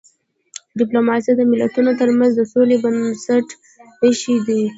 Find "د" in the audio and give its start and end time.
1.35-1.41, 2.35-2.41